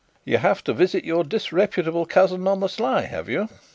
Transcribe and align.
"You 0.25 0.37
have 0.39 0.63
to 0.63 0.73
visit 0.73 1.03
your 1.05 1.23
disreputable 1.23 2.07
cousin 2.07 2.47
on 2.47 2.59
the 2.61 2.69
sly, 2.69 3.01
have 3.03 3.29
you?" 3.29 3.49